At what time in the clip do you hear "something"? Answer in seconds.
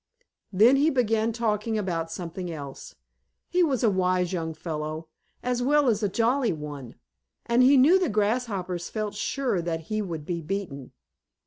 2.11-2.49